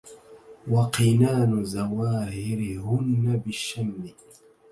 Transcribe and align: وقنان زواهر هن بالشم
وقنان 0.73 1.63
زواهر 1.63 2.59
هن 2.85 3.41
بالشم 3.45 3.91